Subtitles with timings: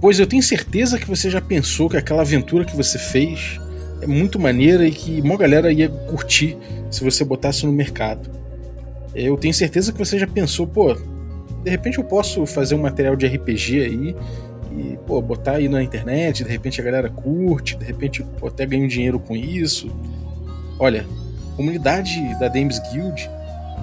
[0.00, 3.60] pois eu tenho certeza que você já pensou que aquela aventura que você fez
[4.00, 6.56] é muito maneira e que uma galera ia curtir
[6.90, 8.30] se você botasse no mercado.
[9.14, 13.14] Eu tenho certeza que você já pensou, pô, de repente eu posso fazer um material
[13.14, 14.16] de RPG aí
[14.72, 18.64] e pô, botar aí na internet, de repente a galera curte, de repente eu até
[18.64, 19.90] ganho dinheiro com isso.
[20.78, 21.04] Olha,
[21.52, 23.28] a comunidade da Games Guild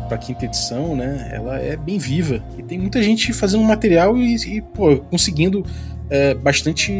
[0.07, 1.29] para quinta edição, né?
[1.33, 5.65] Ela é bem viva e tem muita gente fazendo material e, e pô, conseguindo
[6.09, 6.91] é, bastante,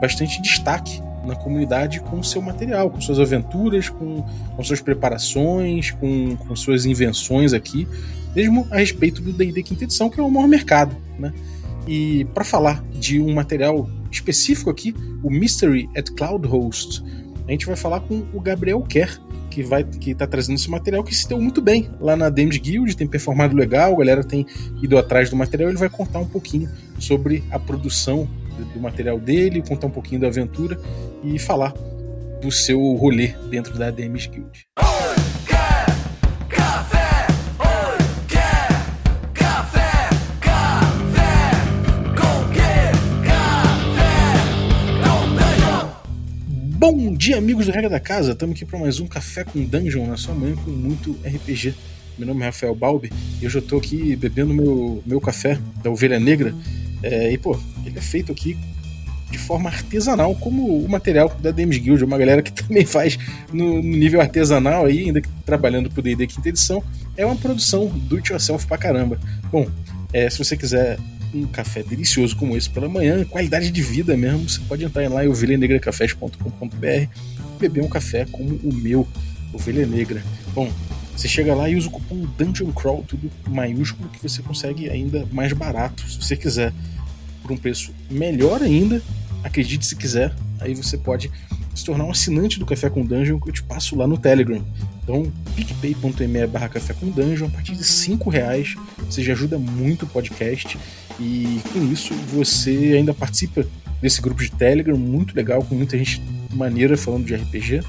[0.00, 4.22] bastante destaque na comunidade com o seu material, com suas aventuras, com,
[4.56, 7.86] com suas preparações, com, com suas invenções aqui,
[8.34, 11.32] mesmo a respeito do D&D quinta edição, que é o maior mercado, né?
[11.86, 17.02] E para falar de um material específico aqui, o Mystery at Cloud Host,
[17.46, 19.18] a gente vai falar com o Gabriel Kerr,
[19.50, 22.58] que vai que tá trazendo esse material que se deu muito bem lá na Dames
[22.58, 24.46] Guild, tem performado legal, a galera tem
[24.82, 26.68] ido atrás do material, ele vai contar um pouquinho
[26.98, 28.28] sobre a produção
[28.64, 30.78] do material dele, contar um pouquinho da aventura
[31.24, 31.72] e falar
[32.40, 34.66] do seu rolê dentro da Dames Guild.
[46.80, 48.32] Bom dia, amigos do Regra da Casa.
[48.32, 51.74] Estamos aqui para mais um Café com Dungeon na sua manhã com muito RPG.
[52.16, 55.90] Meu nome é Rafael Balbi e hoje eu estou aqui bebendo meu, meu café da
[55.90, 56.52] Ovelha Negra.
[57.02, 58.56] É, e, pô, ele é feito aqui
[59.30, 63.18] de forma artesanal, como o material da Dames Guild, uma galera que também faz
[63.52, 66.82] no, nível artesanal aí, ainda trabalhando pro D&D quinta edição.
[67.16, 69.20] É uma produção do it yourself pra caramba.
[69.50, 69.66] Bom,
[70.12, 70.98] é, se você quiser
[71.34, 75.24] um café delicioso como esse pela manhã, qualidade de vida mesmo, você pode entrar lá
[75.24, 77.08] em ovelhanegracafés.com.br e
[77.58, 79.06] beber um café como o meu,
[79.52, 80.22] Ovelha Negra.
[80.54, 80.70] Bom,
[81.18, 85.26] você chega lá e usa o cupom Dungeon Crawl, tudo maiúsculo, que você consegue ainda
[85.32, 86.72] mais barato, se você quiser,
[87.42, 89.02] por um preço melhor ainda.
[89.42, 91.28] Acredite se quiser, aí você pode
[91.74, 94.64] se tornar um assinante do Café com Dungeon que eu te passo lá no Telegram.
[95.02, 100.04] Então, picpay.me barra café com dungeon, a partir de 5 reais, você já ajuda muito
[100.04, 100.78] o podcast
[101.18, 103.66] e com isso você ainda participa
[104.00, 107.80] desse grupo de Telegram muito legal, com muita gente maneira falando de RPG.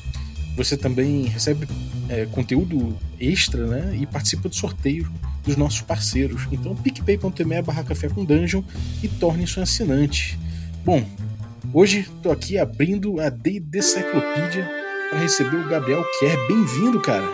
[0.60, 1.66] Você também recebe
[2.10, 5.10] é, conteúdo extra né, e participa do sorteio
[5.42, 6.50] dos nossos parceiros.
[6.52, 8.62] Então, picpay.me barra café com dungeon
[9.02, 10.38] e torne-se um assinante.
[10.84, 11.08] Bom,
[11.74, 14.70] hoje estou aqui abrindo a D&D Cyclopedia
[15.10, 16.36] para receber o Gabriel Kerr.
[16.50, 17.26] Bem-vindo, cara!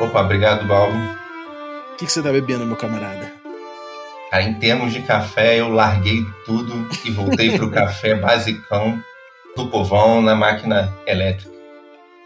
[0.00, 0.96] Opa, obrigado, Balbo.
[0.96, 3.30] O que, que você está bebendo, meu camarada?
[4.30, 8.98] Cara, em termos de café, eu larguei tudo e voltei pro café basicão
[9.54, 11.53] do povão na máquina elétrica.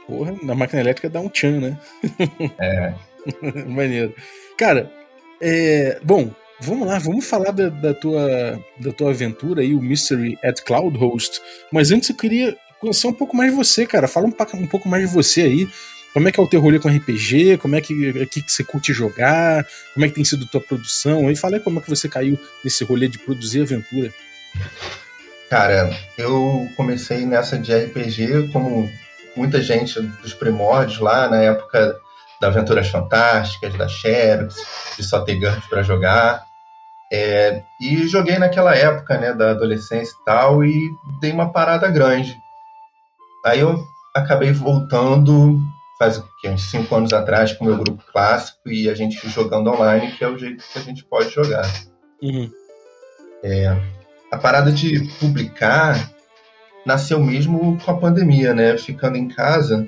[0.08, 1.78] Porra, na máquina elétrica dá um tchan, né?
[2.58, 2.94] É.
[3.68, 4.14] Maneiro.
[4.56, 4.90] Cara,
[5.40, 6.30] é, bom,
[6.60, 10.96] vamos lá, vamos falar da, da, tua, da tua aventura aí, o Mystery at Cloud
[10.96, 11.42] Host.
[11.70, 14.08] Mas antes eu queria conhecer um pouco mais de você, cara.
[14.08, 15.68] Fala um, um pouco mais de você aí.
[16.14, 17.58] Como é que é o teu rolê com RPG?
[17.58, 19.66] Como é que, que, que você curte jogar?
[19.92, 21.28] Como é que tem sido tua produção?
[21.28, 24.12] Aí fala aí como é que você caiu nesse rolê de produzir aventura.
[25.50, 28.90] Cara, eu comecei nessa de RPG como
[29.38, 31.96] muita gente dos primórdios lá na época
[32.40, 34.56] da Aventuras Fantásticas, da Xerox,
[34.96, 36.44] de só ter GURPS para jogar.
[37.10, 40.90] É, e joguei naquela época, né, da adolescência e tal, e
[41.20, 42.36] dei uma parada grande.
[43.46, 43.82] Aí eu
[44.14, 45.58] acabei voltando
[45.98, 49.70] faz que, uns cinco anos atrás com o meu grupo clássico e a gente jogando
[49.70, 51.68] online, que é o jeito que a gente pode jogar.
[52.22, 52.48] Uhum.
[53.42, 53.76] É,
[54.30, 56.10] a parada de publicar
[56.88, 58.78] nasceu mesmo com a pandemia, né?
[58.78, 59.86] Ficando em casa,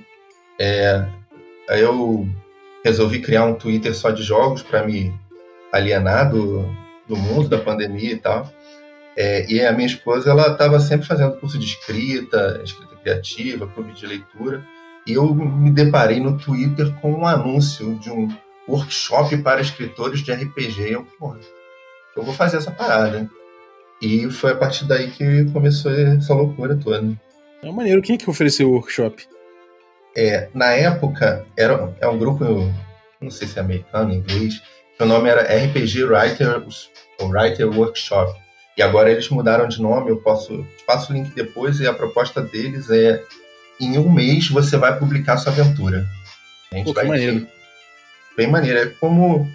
[0.60, 1.02] é,
[1.70, 2.28] eu
[2.84, 5.10] resolvi criar um Twitter só de jogos para me
[5.72, 6.68] alienar do,
[7.08, 8.52] do mundo da pandemia e tal.
[9.16, 13.92] É, e a minha esposa, ela estava sempre fazendo curso de escrita, escrita criativa, clube
[13.94, 14.62] de leitura
[15.06, 18.28] e eu me deparei no Twitter com um anúncio de um
[18.68, 20.92] workshop para escritores de RPG.
[20.92, 21.40] Eu, porra,
[22.14, 23.28] eu vou fazer essa parada.
[24.00, 27.12] E foi a partir daí que começou essa loucura toda.
[27.62, 28.00] É maneiro.
[28.00, 29.26] Quem é que ofereceu o workshop?
[30.16, 32.44] É, na época, era, é um grupo,
[33.20, 34.60] não sei se é americano, inglês,
[34.96, 36.90] que o nome era RPG Writers,
[37.20, 38.38] Writer Workshop.
[38.76, 40.62] E agora eles mudaram de nome, eu posso.
[40.78, 43.22] Te passo o link depois, e a proposta deles é
[43.80, 46.06] em um mês você vai publicar sua aventura.
[46.72, 47.46] A gente Pô, vai maneiro.
[48.36, 48.78] Bem maneiro.
[48.78, 49.50] É como,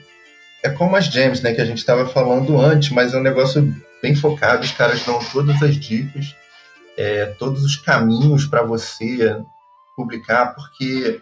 [0.63, 3.73] é como as gems, né, que a gente estava falando antes, mas é um negócio
[4.01, 4.63] bem focado.
[4.63, 6.35] Os caras dão todas as dicas,
[6.97, 9.37] é, todos os caminhos para você
[9.95, 11.21] publicar, porque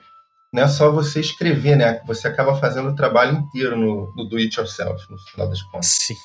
[0.53, 1.99] não é só você escrever, né?
[2.05, 5.97] Você acaba fazendo o trabalho inteiro no, no do it yourself, no final das contas.
[5.99, 6.15] Sim.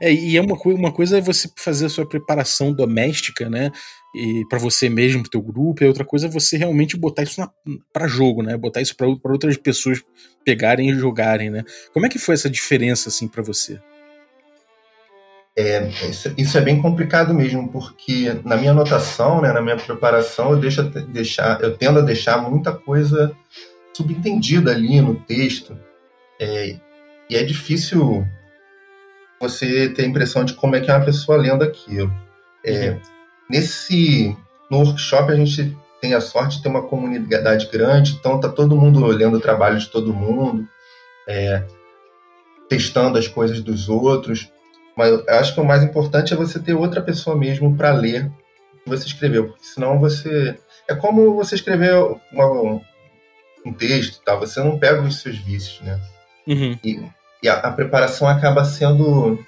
[0.00, 3.70] É, e é uma, uma coisa é você fazer a sua preparação doméstica, né?
[4.14, 7.40] E para você mesmo, pro teu grupo, e outra coisa é você realmente botar isso
[7.92, 8.56] para jogo, né?
[8.56, 10.02] Botar isso para outras pessoas
[10.44, 11.64] pegarem e jogarem, né?
[11.92, 13.80] Como é que foi essa diferença assim para você?
[15.58, 15.88] É,
[16.36, 20.82] isso é bem complicado mesmo, porque na minha anotação, né, na minha preparação, eu, deixo,
[20.82, 23.34] deixar, eu tendo a deixar muita coisa
[23.94, 25.78] subentendida ali no texto.
[26.38, 26.76] É,
[27.30, 28.26] e é difícil
[29.40, 32.12] você ter a impressão de como é que é uma pessoa lendo aquilo.
[32.62, 33.00] É, uhum.
[33.48, 34.36] Nesse
[34.70, 38.76] no workshop a gente tem a sorte de ter uma comunidade grande, então tá todo
[38.76, 40.68] mundo olhando o trabalho de todo mundo,
[41.26, 41.64] é,
[42.68, 44.50] testando as coisas dos outros.
[44.96, 48.26] Mas eu acho que o mais importante é você ter outra pessoa mesmo para ler
[48.74, 50.58] o que você escreveu, porque senão você.
[50.88, 51.94] É como você escrever
[52.32, 52.80] uma,
[53.66, 54.34] um texto, tá?
[54.36, 56.00] você não pega os seus vícios, né?
[56.46, 56.78] Uhum.
[56.82, 57.02] E,
[57.42, 59.44] e a, a, preparação acaba sendo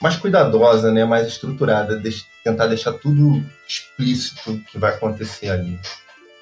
[0.00, 1.04] mais cuidadosa, né?
[1.04, 5.78] mais estruturada, de, tentar deixar tudo explícito que vai acontecer ali.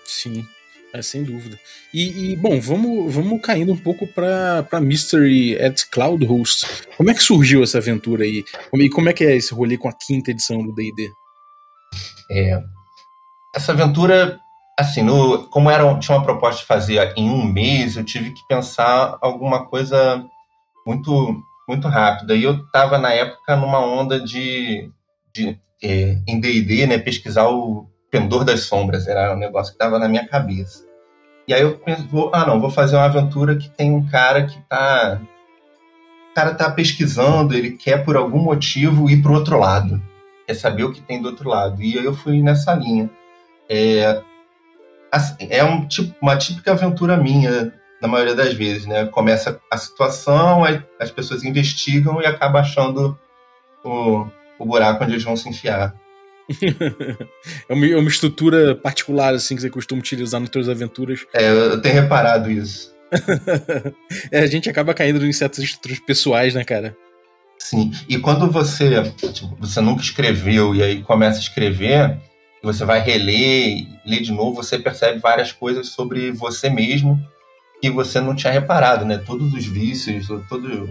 [0.05, 0.47] Sim.
[0.95, 1.59] É, sem dúvida.
[1.93, 6.65] E, e, bom, vamos, vamos caindo um pouco para Mystery at Cloud Host.
[6.97, 8.45] Como é que surgiu essa aventura aí?
[8.73, 11.11] E como é que é esse rolê com a quinta edição do D&D?
[12.31, 12.63] É,
[13.57, 14.39] essa aventura,
[14.79, 18.47] assim, no, como era, tinha uma proposta de fazer em um mês, eu tive que
[18.47, 20.25] pensar alguma coisa
[20.87, 22.37] muito muito rápida.
[22.37, 24.89] E eu estava, na época, numa onda de,
[25.35, 29.99] de é, em D&D, né, pesquisar o Pendor das Sombras, era um negócio que estava
[29.99, 30.85] na minha cabeça.
[31.49, 34.47] E aí eu penso, vou, ah não, vou fazer uma aventura que tem um cara
[34.47, 35.21] que tá.
[36.31, 40.01] O cara tá pesquisando, ele quer por algum motivo ir pro outro lado.
[40.47, 41.83] Quer saber o que tem do outro lado.
[41.83, 43.11] E aí eu fui nessa linha.
[43.69, 44.23] É,
[45.51, 49.07] é um, tipo, uma típica aventura minha, na maioria das vezes, né?
[49.07, 50.63] Começa a situação,
[51.01, 53.19] as pessoas investigam e acaba achando
[53.85, 54.25] o,
[54.57, 55.93] o buraco onde eles vão se enfiar.
[57.69, 61.25] é, uma, é uma estrutura particular, assim, que você costuma utilizar nas suas aventuras.
[61.33, 62.95] É, eu tenho reparado isso.
[64.31, 66.97] é, a gente acaba caindo em certas estruturas pessoais, né, cara?
[67.59, 69.03] Sim, e quando você,
[69.33, 72.19] tipo, você nunca escreveu e aí começa a escrever,
[72.63, 77.19] você vai reler, ler de novo, você percebe várias coisas sobre você mesmo
[77.81, 79.19] que você não tinha reparado, né?
[79.19, 80.89] Todos os vícios, todo,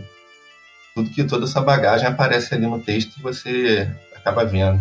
[0.94, 4.80] tudo que toda essa bagagem aparece ali no texto e você acaba vendo.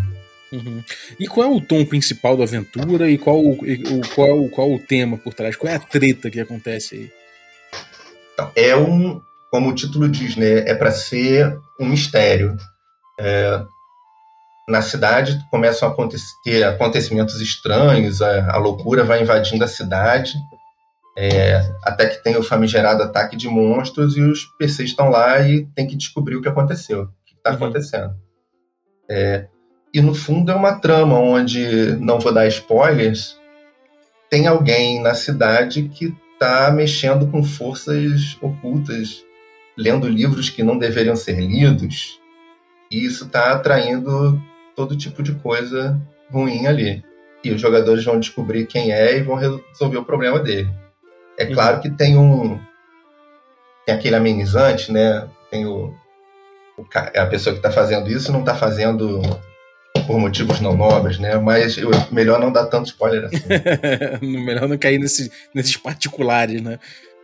[0.52, 0.84] Uhum.
[1.18, 3.56] E qual é o tom principal da aventura e qual o,
[4.14, 5.56] qual, é o, qual o tema por trás?
[5.56, 7.12] Qual é a treta que acontece aí?
[8.34, 9.20] Então, é um,
[9.50, 12.56] como o título diz, né, é para ser um mistério.
[13.18, 13.62] É,
[14.68, 20.34] na cidade começam a acontecer acontecimentos estranhos, a, a loucura vai invadindo a cidade,
[21.16, 25.66] é, até que tem o famigerado ataque de monstros e os PCs estão lá e
[25.74, 27.56] tem que descobrir o que aconteceu, o que está uhum.
[27.56, 28.14] acontecendo.
[29.10, 29.46] É,
[29.92, 33.38] e no fundo é uma trama onde, não vou dar spoilers,
[34.30, 39.22] tem alguém na cidade que está mexendo com forças ocultas,
[39.76, 42.18] lendo livros que não deveriam ser lidos,
[42.90, 44.40] e isso está atraindo
[44.74, 46.00] todo tipo de coisa
[46.30, 47.04] ruim ali.
[47.44, 50.70] E os jogadores vão descobrir quem é e vão resolver o problema dele.
[51.38, 51.54] É uhum.
[51.54, 52.58] claro que tem um.
[53.84, 55.28] Tem aquele amenizante, né?
[55.50, 55.94] Tem o.
[56.78, 56.86] o
[57.16, 59.20] a pessoa que está fazendo isso não está fazendo
[60.06, 61.36] por motivos não nobres, né?
[61.38, 63.42] Mas eu, melhor não dar tanto spoiler assim.
[64.26, 66.78] melhor não cair nesse, nesses particulares, né?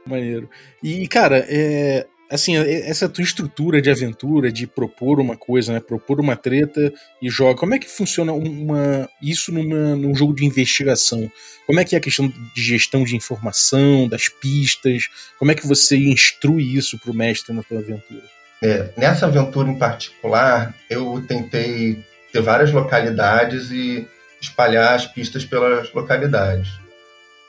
[0.06, 0.48] Maneiro.
[0.82, 5.80] E, cara, é, assim, é, essa tua estrutura de aventura, de propor uma coisa, né?
[5.80, 7.58] Propor uma treta e joga.
[7.58, 11.30] Como é que funciona uma, isso numa, num jogo de investigação?
[11.66, 15.08] Como é que é a questão de gestão de informação, das pistas?
[15.38, 18.24] Como é que você instrui isso para o mestre na tua aventura?
[18.62, 24.06] É, nessa aventura em particular, eu tentei ter várias localidades e
[24.40, 26.68] espalhar as pistas pelas localidades.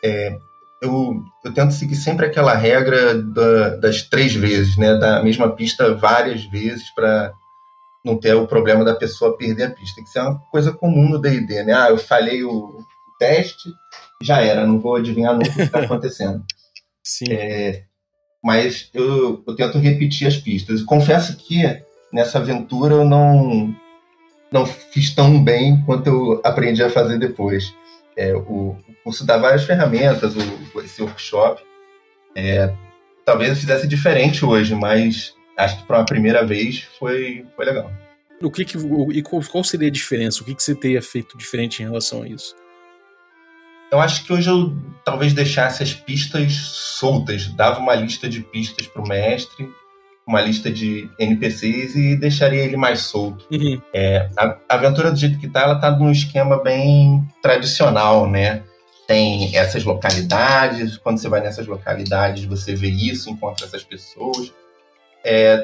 [0.04, 0.38] É,
[0.82, 4.96] eu, eu, tento seguir sempre aquela regra da, das três vezes, né?
[4.96, 7.34] Da mesma pista várias vezes para
[8.04, 10.02] não ter o problema da pessoa perder a pista.
[10.02, 11.74] Que isso é uma coisa comum no D&D, né?
[11.74, 12.80] Ah, eu falhei o
[13.20, 13.70] teste,
[14.24, 16.44] já era, não vou adivinhar nunca o que está acontecendo.
[17.04, 17.26] Sim.
[17.32, 17.84] É,
[18.42, 20.82] mas eu, eu tento repetir as pistas.
[20.84, 21.62] confesso que
[22.14, 23.76] nessa aventura eu não
[24.52, 27.74] não fiz tão bem quanto eu aprendi a fazer depois.
[28.16, 31.64] É, o, o, curso dá várias ferramentas, o, esse workshop.
[32.36, 32.74] É,
[33.26, 37.92] talvez eu fizesse diferente hoje, mas acho que para uma primeira vez foi, foi legal.
[38.42, 38.78] O que, que
[39.14, 40.42] e qual, seria a diferença?
[40.42, 42.56] O que, que você teria feito diferente em relação a isso?
[43.92, 48.88] eu acho que hoje eu talvez deixasse as pistas soltas, dava uma lista de pistas
[48.88, 49.70] para o mestre,
[50.30, 53.48] uma lista de NPCs e deixaria ele mais solto.
[53.52, 53.82] Uhum.
[53.92, 58.62] É, a, aventura do jeito que tá, ela tá num esquema bem tradicional, né?
[59.08, 64.54] Tem essas localidades, quando você vai nessas localidades, você vê isso, encontra essas pessoas.
[65.26, 65.64] É,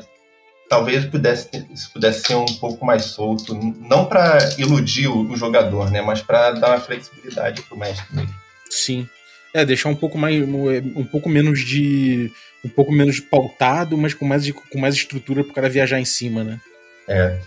[0.67, 5.91] talvez pudesse, isso pudesse ser um pouco mais solto, não para iludir o, o, jogador,
[5.91, 6.01] né?
[6.01, 8.34] Mas para dar uma flexibilidade pro mestre mesmo.
[8.67, 9.07] Sim.
[9.53, 12.31] É, deixar um pouco mais um pouco menos de
[12.65, 16.43] um pouco menos pautado, mas com mais, com mais estrutura pro cara viajar em cima,
[16.43, 16.60] né?
[17.07, 17.39] É.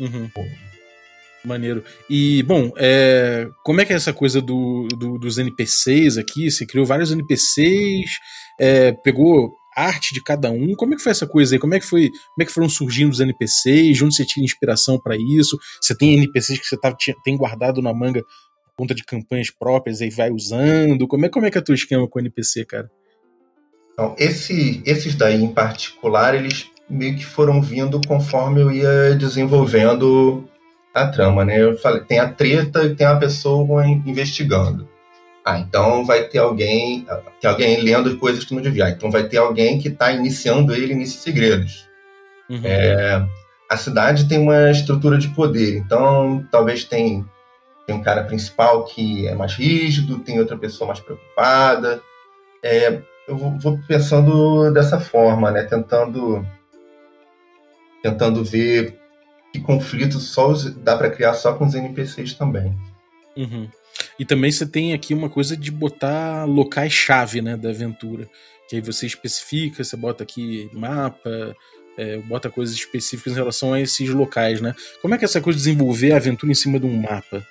[0.00, 0.30] Uhum.
[1.44, 1.84] Maneiro.
[2.08, 6.50] E, bom, é, como é que é essa coisa do, do, dos NPCs aqui?
[6.50, 8.18] Você criou vários NPCs,
[8.58, 10.74] é, pegou arte de cada um.
[10.74, 11.58] Como é que foi essa coisa aí?
[11.58, 12.08] Como é que foi?
[12.08, 13.98] Como é que foram surgindo os NPCs?
[13.98, 15.58] De onde você tira inspiração para isso?
[15.80, 20.00] Você tem NPCs que você tá, tem guardado na manga por conta de campanhas próprias
[20.00, 21.06] e vai usando?
[21.06, 22.90] Como é, como é que é o teu esquema com o NPC, cara?
[23.92, 30.48] Então, esse, esses daí em particular, eles meio que foram vindo conforme eu ia desenvolvendo
[30.94, 31.62] a trama, né?
[31.62, 34.88] Eu falei, tem a treta e tem a pessoa investigando.
[35.44, 37.06] Ah, então vai ter alguém,
[37.40, 38.86] tem alguém lendo coisas que não devia.
[38.86, 41.88] Ah, então vai ter alguém que está iniciando ele nesses segredos.
[42.48, 42.60] Uhum.
[42.62, 43.26] É,
[43.68, 47.24] a cidade tem uma estrutura de poder, então talvez tem,
[47.86, 52.00] tem um cara principal que é mais rígido, tem outra pessoa mais preocupada.
[52.62, 53.00] É,
[53.32, 55.64] eu vou pensando dessa forma, né?
[55.64, 56.46] Tentando
[58.02, 58.98] tentando ver
[59.52, 62.76] que conflitos só os, dá para criar só com os NPCs também.
[63.36, 63.68] Uhum.
[64.18, 68.28] E também você tem aqui uma coisa de botar locais-chave né, da aventura.
[68.68, 71.54] Que aí você especifica, você bota aqui mapa,
[71.96, 74.74] é, bota coisas específicas em relação a esses locais, né?
[75.00, 77.46] Como é que é essa coisa de desenvolver a aventura em cima de um mapa?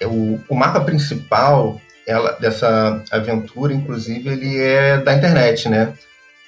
[0.00, 5.94] É, o, o mapa principal ela, dessa aventura, inclusive, ele é da internet, né?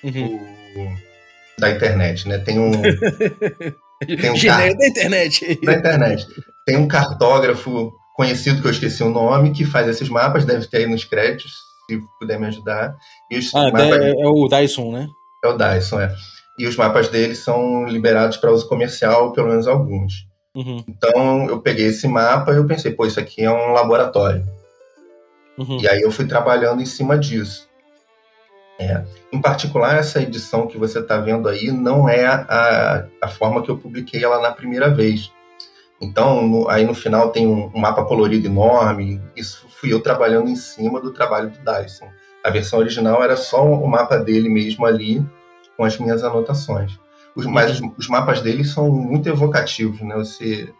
[0.03, 0.37] Uhum.
[0.77, 1.07] O,
[1.59, 2.39] da internet, né?
[2.39, 2.71] Tem um.
[4.07, 4.77] tem um car...
[4.77, 5.61] da internet.
[5.65, 6.27] Da internet.
[6.67, 10.79] Tem um cartógrafo conhecido que eu esqueci o nome, que faz esses mapas, deve ter
[10.79, 11.53] aí nos créditos,
[11.89, 12.95] se puder me ajudar.
[13.31, 13.99] E os ah, mapas...
[13.99, 15.07] é, é o Dyson, né?
[15.45, 16.15] É o Dyson, é.
[16.59, 20.27] E os mapas dele são liberados para uso comercial, pelo menos alguns.
[20.55, 20.83] Uhum.
[20.89, 24.43] Então eu peguei esse mapa e eu pensei, pô, isso aqui é um laboratório.
[25.59, 25.79] Uhum.
[25.81, 27.69] E aí eu fui trabalhando em cima disso.
[28.79, 29.05] É.
[29.33, 33.71] Em particular, essa edição que você está vendo aí não é a, a forma que
[33.71, 35.33] eu publiquei ela na primeira vez.
[36.01, 39.21] Então, no, aí no final tem um, um, mapa colorido enorme.
[39.35, 42.09] Isso fui eu trabalhando em cima do trabalho do Dyson.
[42.45, 45.25] A versão original era só o mapa dele mesmo ali,
[45.77, 46.93] com as minhas anotações.
[47.35, 50.15] Os, mas os, os mapas dele são muito evocativos, né?
[50.17, 50.73] Você,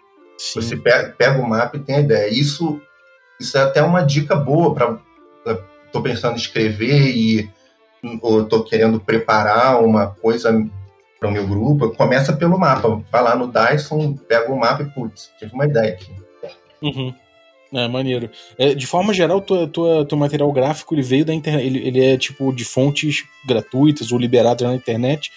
[0.55, 2.29] você pega, pega o mapa e tem a ideia.
[2.29, 2.81] Isso
[3.41, 4.99] isso é até uma dica boa para
[5.87, 7.51] estou pensando em escrever e
[8.21, 10.53] ou estou querendo preparar uma coisa
[11.19, 13.03] para o meu grupo, começa pelo mapa.
[13.11, 16.13] Vai lá no Dyson, pega o mapa e, putz, tive uma ideia aqui.
[16.83, 17.15] Uhum.
[17.73, 18.31] É, maneiro.
[18.57, 21.67] É, de forma geral, tua, tua, teu material gráfico ele veio da internet.
[21.67, 25.33] Ele, ele é tipo de fontes gratuitas ou liberadas na internet.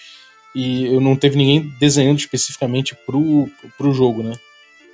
[0.54, 4.34] E eu não teve ninguém desenhando especificamente pro, pro jogo, né?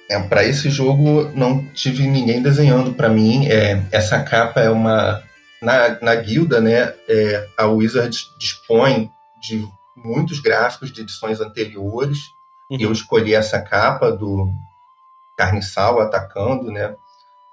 [0.09, 3.47] É, para esse jogo não tive ninguém desenhando para mim.
[3.47, 5.23] É, essa capa é uma
[5.61, 6.93] na, na guilda, né?
[7.07, 9.09] É, a Wizard dispõe
[9.41, 12.19] de muitos gráficos de edições anteriores.
[12.69, 12.77] Uhum.
[12.79, 14.47] E eu escolhi essa capa do
[15.35, 16.95] Carniçal atacando, né?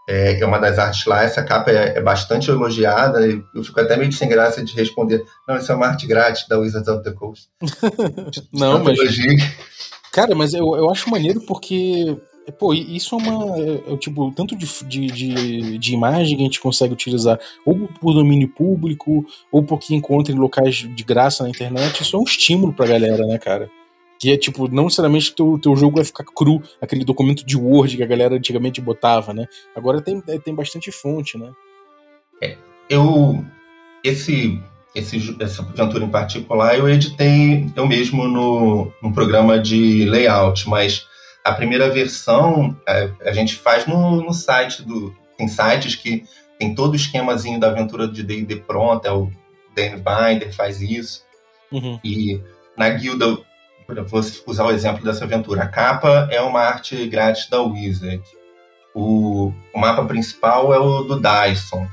[0.06, 1.22] É, é uma das artes lá.
[1.22, 3.20] Essa capa é, é bastante elogiada.
[3.54, 5.24] Eu fico até meio sem graça de responder.
[5.48, 7.48] Não, isso é uma arte grátis da Wizards of the Coast.
[8.52, 8.98] não, mas.
[10.12, 13.58] Cara, mas eu, eu acho maneiro porque Pô, isso é uma.
[13.58, 17.86] É, é, tipo, tanto de, de, de, de, imagem que a gente consegue utilizar ou
[18.00, 22.24] por domínio público, ou porque encontra em locais de graça na internet, isso é um
[22.24, 23.70] estímulo pra galera, né, cara?
[24.18, 27.96] Que é tipo, não necessariamente teu, teu jogo vai ficar cru, aquele documento de Word
[27.96, 29.46] que a galera antigamente botava, né?
[29.74, 31.52] Agora tem, é, tem bastante fonte, né?
[32.42, 32.56] É,
[32.88, 33.44] eu.
[34.02, 34.60] Esse,
[34.96, 41.06] esse, essa aventura em particular eu editei eu mesmo no, no programa de layout, mas
[41.44, 45.14] a primeira versão a, é, a gente faz no, no, site do.
[45.36, 46.24] Tem sites que
[46.58, 49.30] tem todo o esquemazinho da aventura de D&D pronta, é o
[49.74, 51.24] Dan Binder faz isso.
[51.70, 51.98] Uhum.
[52.04, 52.40] E
[52.76, 53.26] na guilda,
[54.06, 55.62] vou usar o exemplo dessa aventura.
[55.62, 58.22] A capa é uma arte grátis da Wizard.
[58.94, 61.88] O, o mapa principal é o do Dyson.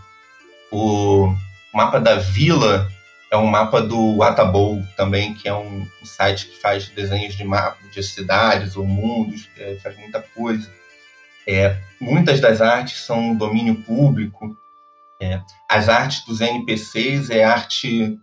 [0.72, 1.34] O
[1.74, 2.88] mapa da vila
[3.32, 7.92] é um mapa do Atabou também, que é um, site que faz desenhos de mapas
[7.92, 10.70] de cidades ou mundos, é, faz muita coisa.
[11.48, 14.56] É, muitas das artes são domínio público.
[15.22, 18.18] É, as artes dos NPCs é arte.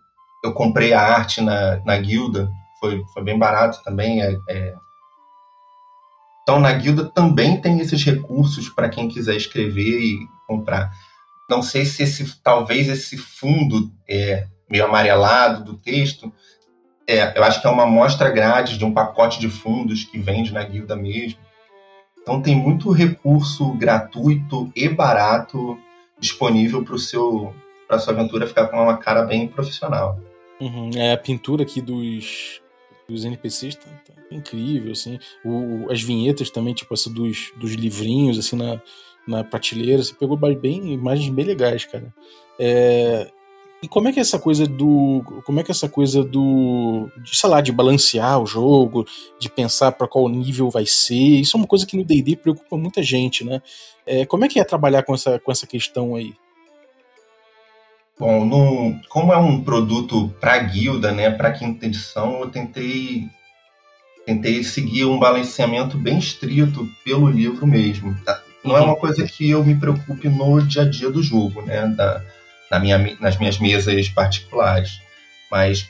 [0.44, 4.22] Eu comprei a arte na, na guilda, foi, foi bem barato também.
[4.22, 4.75] É, é.
[6.42, 10.92] Então, na guilda também tem esses recursos para quem quiser escrever e comprar.
[11.48, 16.32] Não sei se esse, talvez esse fundo é, meio amarelado do texto,
[17.06, 20.52] é, eu acho que é uma amostra grátis de um pacote de fundos que vende
[20.52, 21.38] na guilda mesmo.
[22.20, 25.78] Então tem muito recurso gratuito e barato
[26.18, 27.54] disponível para seu
[27.87, 30.18] para sua aventura ficar com uma cara bem profissional.
[30.61, 30.90] Uhum.
[30.96, 32.61] É, a pintura aqui dos,
[33.08, 35.20] dos NPCs tá, tá incrível, assim.
[35.44, 38.80] O, as vinhetas também, tipo essa dos, dos livrinhos, assim, na,
[39.26, 40.02] na prateleira.
[40.02, 42.12] Você pegou bem, imagens bem legais, cara.
[42.58, 43.30] É,
[43.87, 45.23] e como é que é essa coisa do.
[45.45, 47.09] Como é que é essa coisa do.
[47.23, 49.07] De, sei lá, de balancear o jogo,
[49.38, 51.14] de pensar para qual nível vai ser.
[51.14, 53.62] Isso é uma coisa que no DD preocupa muita gente, né?
[54.05, 56.35] É, como é que é trabalhar com essa, com essa questão aí?
[58.19, 63.28] Bom, no, como é um produto para guilda, né, para quinta edição, eu tentei
[64.25, 68.16] tentei seguir um balanceamento bem estrito pelo livro mesmo.
[68.25, 68.43] Tá?
[68.64, 68.87] Não é uhum.
[68.87, 72.25] uma coisa que eu me preocupe no dia a dia do jogo, né, da,
[72.70, 75.00] na minha, nas minhas mesas particulares.
[75.50, 75.88] Mas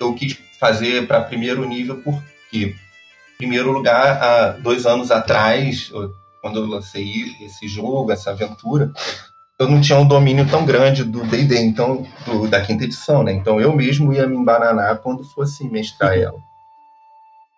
[0.00, 2.74] eu quis fazer para primeiro nível porque,
[3.34, 5.90] em primeiro lugar, há dois anos atrás,
[6.40, 8.92] quando eu lancei esse jogo, essa aventura,
[9.58, 13.32] eu não tinha um domínio tão grande do D&D, então do, da quinta edição, né?
[13.32, 16.22] Então eu mesmo ia me embananar quando fosse mestrar uhum.
[16.22, 16.38] ela.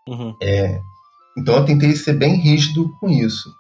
[0.09, 0.37] Uhum.
[0.41, 0.81] É,
[1.37, 3.58] então eu tentei ser bem rígido com isso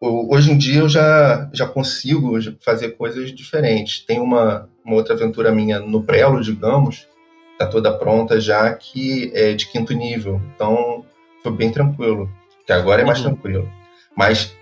[0.00, 4.00] hoje em dia eu já, já consigo fazer coisas diferentes.
[4.00, 7.06] Tem uma, uma outra aventura minha no prelo, digamos,
[7.52, 10.40] está toda pronta já, que é de quinto nível.
[10.54, 11.04] Então
[11.42, 12.30] foi bem tranquilo.
[12.66, 13.34] Que agora é mais uhum.
[13.34, 13.70] tranquilo.
[14.16, 14.54] Mas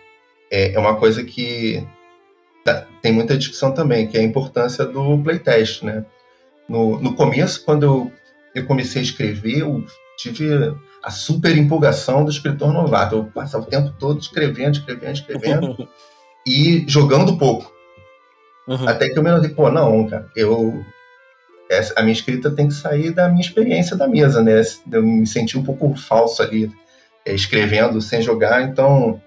[0.51, 1.87] é, é uma coisa que
[2.65, 6.05] tá, tem muita discussão também, que é a importância do playtest, né?
[6.69, 8.13] No, no começo, quando eu,
[8.55, 9.85] eu comecei a escrever, eu
[10.19, 10.75] tive
[11.09, 13.17] a super empolgação do escritor novato.
[13.17, 15.89] Eu passava o tempo todo escrevendo, escrevendo, escrevendo
[16.47, 17.73] e jogando pouco.
[18.69, 18.87] Uhum.
[18.87, 20.85] Até que eu me notei, pô, não, cara, eu.
[21.71, 24.61] Essa, a minha escrita tem que sair da minha experiência da mesa, né?
[24.93, 26.71] Eu me senti um pouco falso ali,
[27.25, 28.63] é, escrevendo sem jogar.
[28.63, 29.21] Então,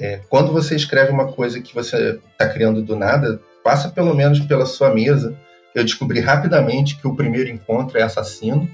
[0.00, 4.40] é, quando você escreve uma coisa que você está criando do nada, passa pelo menos
[4.40, 5.36] pela sua mesa.
[5.76, 8.68] Eu descobri rapidamente que o primeiro encontro é assassino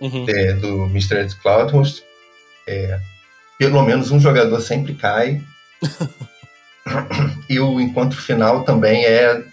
[0.00, 0.26] uhum.
[0.28, 1.28] é, do Mr.
[1.42, 2.02] Cloudhost.
[2.66, 2.98] É,
[3.58, 5.42] pelo menos um jogador sempre cai.
[7.48, 9.44] e o encontro final também é,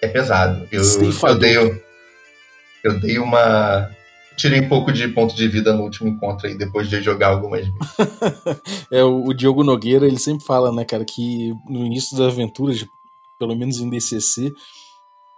[0.00, 0.66] é pesado.
[0.70, 1.82] Eu, eu, dei,
[2.82, 3.90] eu dei uma.
[4.36, 7.60] Tirei um pouco de ponto de vida no último encontro aí, depois de jogar algumas
[7.60, 7.74] vezes.
[8.90, 12.84] é, o, o Diogo Nogueira, ele sempre fala, né, cara, que no início das aventuras,
[13.38, 14.52] pelo menos em DCC,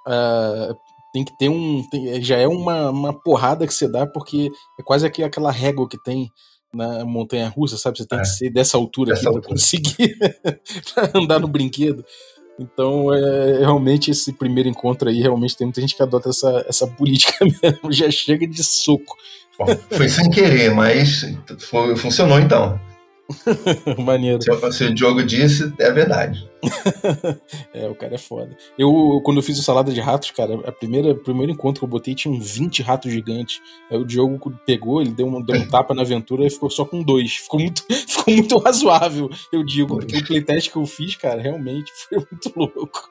[0.07, 0.75] uh,
[1.17, 1.83] tem que ter um.
[1.89, 5.97] Tem, já é uma, uma porrada que você dá, porque é quase aquela régua que
[5.97, 6.31] tem
[6.75, 7.97] na montanha russa, sabe?
[7.97, 8.21] Você tem é.
[8.21, 9.43] que ser dessa altura dessa aqui altura.
[9.49, 10.19] pra conseguir
[11.15, 12.05] andar no brinquedo.
[12.59, 16.87] Então, é, realmente, esse primeiro encontro aí, realmente tem muita gente que adota essa, essa
[16.87, 19.17] política mesmo, já chega de soco.
[19.59, 21.25] Bom, foi sem querer, mas
[21.59, 22.79] foi, funcionou então.
[23.99, 24.41] Maneiro.
[24.73, 26.49] Se, o Diogo disse, é verdade.
[27.75, 28.57] é, o cara é foda.
[28.79, 31.85] Eu, quando eu fiz o Salada de Ratos, cara, a primeira, o primeiro encontro que
[31.85, 33.61] eu botei tinha 20 ratos gigantes.
[33.91, 36.85] Aí o Diogo pegou, ele deu, uma, deu um tapa na aventura e ficou só
[36.85, 37.35] com dois.
[37.37, 41.91] Ficou muito, ficou muito razoável, eu digo, porque o playtest que eu fiz, cara, realmente
[42.09, 43.11] foi muito louco.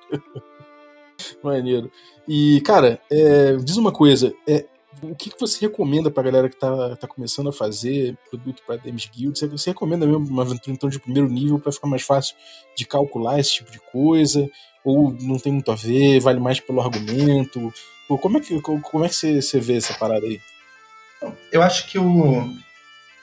[1.43, 1.91] Maneiro.
[2.27, 4.65] E, cara, é, diz uma coisa, é,
[5.01, 8.77] o que, que você recomenda pra galera que tá, tá começando a fazer produto para
[8.77, 9.37] DMs Guild?
[9.37, 12.35] Você, você, recomenda mesmo uma aventura então, de primeiro nível para ficar mais fácil
[12.75, 14.49] de calcular esse tipo de coisa?
[14.83, 17.73] Ou não tem muito a ver, vale mais pelo argumento?
[18.07, 20.39] Pô, como é que, como é que você, você vê essa parada aí?
[21.51, 22.47] Eu acho que o,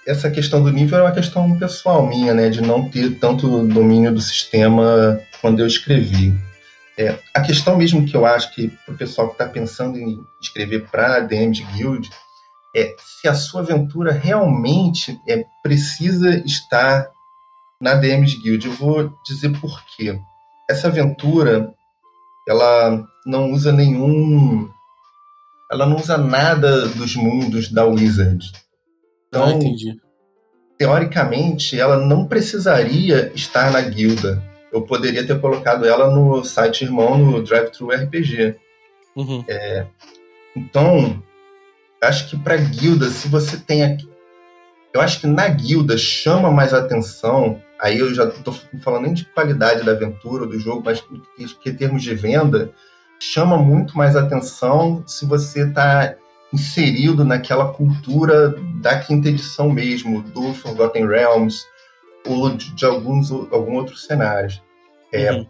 [0.07, 2.51] essa questão do nível é uma questão pessoal minha, né?
[2.51, 6.35] De não ter tanto domínio do sistema quando eu escrevi.
[7.03, 10.21] É, a questão mesmo que eu acho que para o pessoal que está pensando em
[10.41, 12.09] escrever para a DMs Guild
[12.77, 17.11] é se a sua aventura realmente é, precisa estar
[17.81, 18.67] na DMs Guild.
[18.67, 20.17] Eu vou dizer por quê.
[20.71, 21.75] Essa aventura
[22.49, 24.71] ela não usa nenhum
[25.71, 28.53] ela não usa nada dos mundos da Wizard.
[29.29, 29.97] Então, ah, entendi.
[30.79, 37.19] teoricamente, ela não precisaria estar na guilda eu poderia ter colocado ela no site irmão
[37.19, 38.57] no Drive-Thru RPG.
[39.15, 39.45] Uhum.
[39.47, 39.87] É,
[40.57, 41.23] então,
[42.03, 44.09] acho que para guilda, se você tem aqui,
[44.95, 49.25] eu acho que na guilda chama mais atenção aí eu já estou falando nem de
[49.25, 52.73] qualidade da aventura do jogo, mas que, que em termos de venda,
[53.19, 56.15] chama muito mais atenção se você está
[56.53, 61.65] inserido naquela cultura da quinta edição mesmo, do Forgotten Realms,
[62.27, 64.63] ou de, de alguns algum outros cenários.
[65.13, 65.47] É, uhum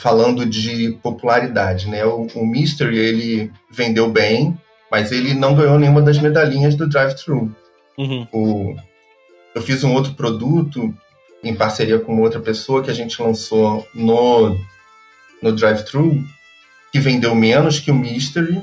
[0.00, 2.04] falando de popularidade, né?
[2.04, 4.56] O, o Mystery ele vendeu bem,
[4.90, 7.54] mas ele não ganhou nenhuma das medalhinhas do drive-thru.
[7.96, 8.76] Uhum.
[9.56, 10.94] eu fiz um outro produto
[11.42, 14.56] em parceria com outra pessoa que a gente lançou no,
[15.42, 16.24] no drive-thru
[16.92, 18.62] que vendeu menos que o Mystery,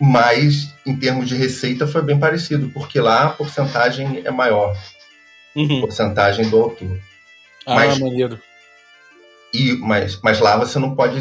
[0.00, 4.74] mas em termos de receita foi bem parecido, porque lá a porcentagem é maior.
[5.56, 5.80] Uhum.
[5.80, 6.98] Porcentagem do autor.
[7.66, 8.40] Ah, mas, maneiro.
[9.52, 11.20] E, mas, mas lá você não pode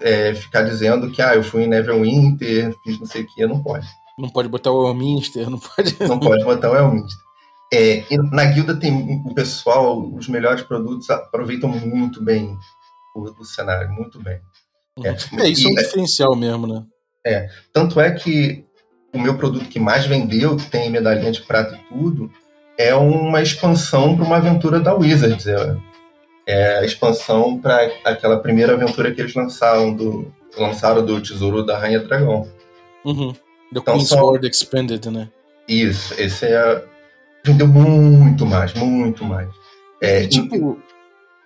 [0.00, 3.62] é, ficar dizendo que ah, eu fui em Neverwinter, fiz não sei o que, não
[3.62, 3.86] pode.
[4.18, 5.96] Não pode botar o Elminster, não pode.
[6.00, 7.18] Não pode botar o Elminster.
[7.72, 12.58] É, na guilda tem o pessoal, os melhores produtos aproveitam muito bem
[13.14, 14.40] o, o cenário, muito bem.
[14.98, 15.06] Uhum.
[15.06, 16.84] É, é, isso e, é um diferencial mesmo, né?
[17.24, 17.48] É.
[17.72, 18.64] Tanto é que
[19.12, 22.30] o meu produto que mais vendeu, que tem medalhinha de prata e tudo,
[22.80, 25.46] é uma expansão para uma aventura da Wizards.
[25.46, 25.76] É,
[26.46, 31.78] é a expansão para aquela primeira aventura que eles lançaram do, lançaram do Tesouro da
[31.78, 32.48] Rainha Dragão.
[33.04, 33.32] Uhum.
[33.32, 35.28] The então, Queen's Sword Expanded, né?
[35.68, 36.84] Isso, esse é.
[37.44, 39.48] Vendeu muito mais, muito mais.
[40.00, 40.78] É, e, tipo,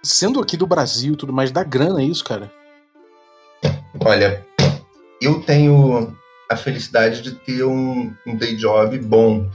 [0.03, 2.51] sendo aqui do Brasil e tudo mais, dá grana isso, cara?
[4.05, 4.45] Olha,
[5.21, 6.17] eu tenho
[6.49, 9.49] a felicidade de ter um, um day job bom.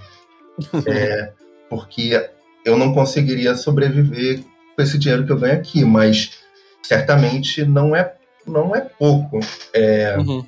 [0.86, 1.34] é,
[1.70, 2.30] porque
[2.66, 4.44] eu não conseguiria sobreviver
[4.76, 6.40] com esse dinheiro que eu ganho aqui, mas
[6.84, 8.14] certamente não é,
[8.46, 9.40] não é pouco.
[9.74, 10.46] É, uhum.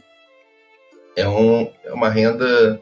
[1.16, 2.80] é, um, é uma renda.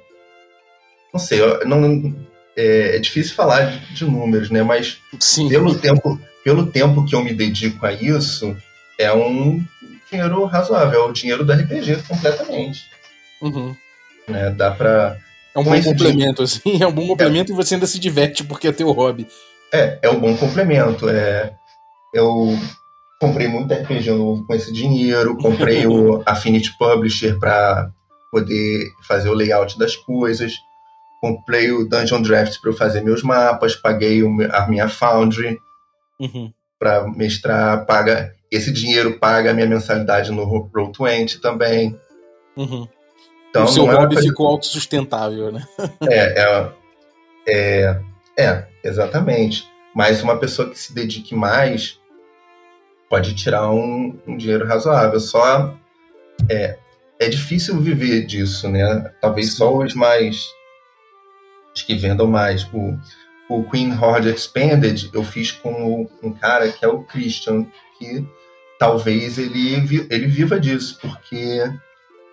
[1.14, 2.16] Não sei, não,
[2.56, 4.64] é, é difícil falar de, de, números, né?
[4.64, 5.50] Mas Sim.
[5.50, 8.56] pelo tempo, pelo tempo que eu me dedico a isso,
[8.98, 9.64] é um
[10.12, 12.82] dinheiro razoável, é o dinheiro do RPG completamente.
[13.42, 13.76] Uhum.
[14.28, 14.50] Né?
[14.52, 15.18] Dá pra.
[15.56, 17.54] É um bom complemento, assim, é um bom complemento é.
[17.54, 19.28] e você ainda se diverte porque é teu hobby.
[19.74, 21.10] É, é um bom complemento.
[21.10, 21.54] É,
[22.14, 22.58] eu
[23.20, 27.92] comprei muito RPG novo com esse dinheiro, comprei o Affinity Publisher para
[28.32, 30.54] poder fazer o layout das coisas,
[31.20, 35.60] comprei o Dungeon Draft para eu fazer meus mapas, paguei a minha Foundry
[36.20, 36.52] uhum.
[36.78, 42.00] para mestrar, paga esse dinheiro paga a minha mensalidade no Roll20 também.
[42.58, 42.88] Uhum.
[43.50, 45.66] Então, o seu hobby ficou autossustentável, né?
[46.10, 46.72] é, é,
[47.48, 48.02] é,
[48.38, 49.68] é, exatamente.
[49.96, 52.00] Mas uma pessoa que se dedique mais
[53.10, 55.20] pode tirar um, um dinheiro razoável.
[55.20, 55.76] Só
[56.48, 56.78] é,
[57.20, 59.12] é difícil viver disso, né?
[59.20, 60.46] Talvez só os mais.
[61.76, 62.64] os que vendam mais.
[62.72, 62.98] O,
[63.50, 67.66] o Queen Horde Expanded eu fiz com um cara que é o Christian,
[67.98, 68.26] que
[68.78, 71.64] talvez ele, ele viva disso, porque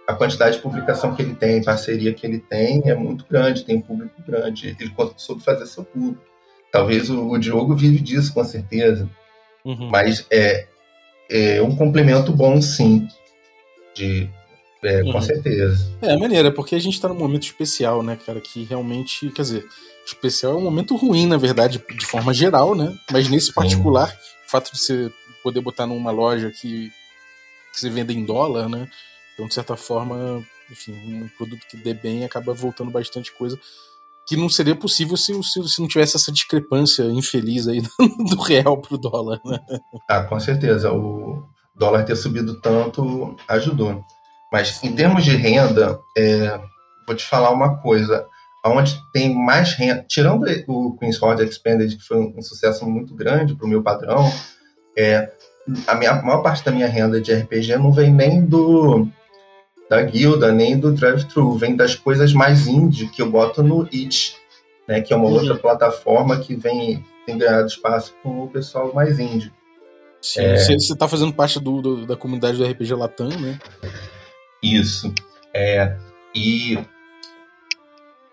[0.07, 3.77] a quantidade de publicação que ele tem, parceria que ele tem é muito grande, tem
[3.77, 4.77] um público grande.
[4.79, 6.23] Ele soube fazer seu público.
[6.71, 9.09] Talvez o, o Diogo vive disso, com certeza.
[9.64, 9.88] Uhum.
[9.90, 10.69] Mas é,
[11.29, 13.09] é um complemento bom, sim.
[13.95, 14.29] De,
[14.85, 15.12] é, uhum.
[15.12, 15.99] Com certeza.
[16.01, 18.40] É, a maneira, porque a gente está num momento especial, né, cara?
[18.40, 19.66] Que realmente, quer dizer,
[20.07, 22.95] especial é um momento ruim, na verdade, de forma geral, né?
[23.11, 24.16] Mas nesse particular, sim.
[24.47, 25.11] o fato de você
[25.42, 26.90] poder botar numa loja que,
[27.73, 28.88] que se vende em dólar, né?
[29.37, 33.59] Então, de certa forma, enfim, um produto que dê bem acaba voltando bastante coisa
[34.27, 37.81] que não seria possível se, se, se não tivesse essa discrepância infeliz aí
[38.29, 39.61] do real pro dólar, né?
[40.09, 40.92] Ah, com certeza.
[40.92, 41.44] O
[41.77, 44.05] dólar ter subido tanto ajudou.
[44.53, 46.59] Mas em termos de renda, é,
[47.07, 48.27] vou te falar uma coisa.
[48.64, 53.14] Onde tem mais renda, tirando o Queen's Horde Expanded, que foi um, um sucesso muito
[53.14, 54.29] grande para o meu padrão,
[54.99, 55.31] é,
[55.87, 59.07] a, minha, a maior parte da minha renda de RPG não vem nem do
[59.88, 64.37] da guilda, nem do drive-thru, vem das coisas mais indie que eu boto no It,
[64.87, 65.35] né, que é uma uhum.
[65.35, 69.53] outra plataforma que vem tem ganhado espaço com o pessoal mais indie.
[70.20, 70.57] Sim, é...
[70.57, 73.59] você está fazendo parte do, do, da comunidade do RPG Latam, né?
[74.62, 75.12] Isso.
[75.55, 75.96] É,
[76.35, 76.79] e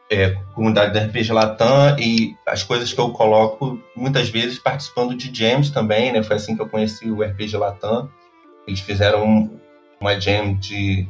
[0.10, 5.34] é, comunidade do RPG Latam e as coisas que eu coloco muitas vezes participando de
[5.34, 6.22] jams também, né?
[6.24, 8.10] Foi assim que eu conheci o RPG Latam.
[8.68, 9.52] Eles fizeram
[10.00, 11.08] uma jam de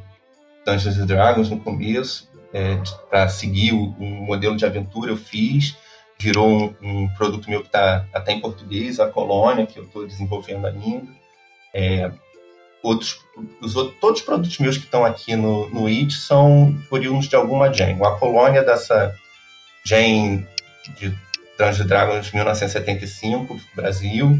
[0.65, 2.77] Dungeons and Dragons no começo, é,
[3.09, 5.75] para seguir o, um modelo de aventura eu fiz.
[6.19, 10.05] Virou um, um produto meu que está até em português, a Colônia, que eu estou
[10.05, 11.07] desenvolvendo ainda.
[11.73, 12.11] É,
[12.83, 13.19] outros,
[13.61, 17.35] os outros, todos os produtos meus que estão aqui no, no IT são oriundos de
[17.35, 17.97] alguma gen.
[18.03, 19.13] A colônia dessa
[19.83, 20.47] gen
[20.97, 21.09] de
[21.57, 24.39] Dungeons Dragons 1975, Brasil.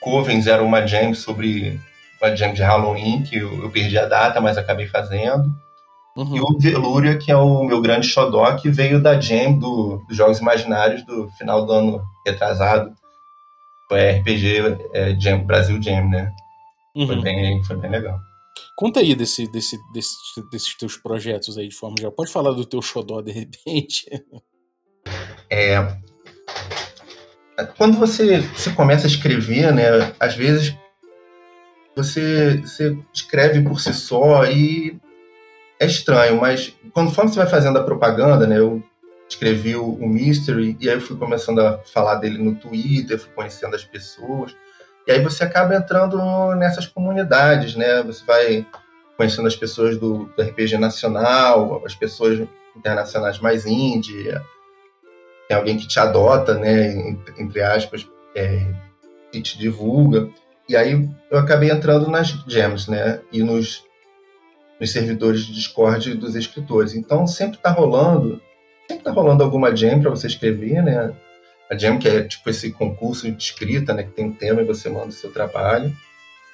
[0.00, 1.80] Covens era uma jam sobre
[2.22, 5.52] uma jam de Halloween, que eu, eu perdi a data, mas acabei fazendo.
[6.16, 6.36] Uhum.
[6.36, 10.16] E o Velúria, que é o meu grande xodó, que veio da jam do, dos
[10.16, 12.92] Jogos Imaginários do final do ano retrasado.
[13.88, 16.32] Foi RPG é, jam, Brasil Jam, né?
[16.94, 17.06] Uhum.
[17.06, 18.18] Foi, bem, foi bem legal.
[18.76, 20.14] Conta aí desse, desse, desse,
[20.50, 22.12] desses teus projetos aí de forma geral.
[22.12, 24.06] Pode falar do teu xodó de repente?
[25.50, 25.76] É,
[27.76, 30.74] quando você, você começa a escrever, né, às vezes
[31.94, 34.98] você, você escreve por si só e
[35.78, 38.82] é estranho, mas conforme você vai fazendo a propaganda, né, eu
[39.28, 43.32] escrevi o, o Mystery e aí eu fui começando a falar dele no Twitter, fui
[43.34, 44.54] conhecendo as pessoas,
[45.06, 46.16] e aí você acaba entrando
[46.54, 48.66] nessas comunidades, né, você vai
[49.16, 54.32] conhecendo as pessoas do, do RPG nacional, as pessoas internacionais mais indie,
[55.48, 58.66] tem alguém que te adota, né, entre aspas, é,
[59.32, 60.28] e te divulga.
[60.68, 63.84] E aí eu acabei entrando nas gems, né, e nos,
[64.80, 66.94] nos servidores de Discord dos escritores.
[66.94, 68.40] Então sempre está rolando,
[68.88, 71.12] sempre tá rolando alguma gem para você escrever, né?
[71.70, 74.66] A gem que é tipo esse concurso de escrita, né, que tem um tema e
[74.66, 75.94] você manda o seu trabalho.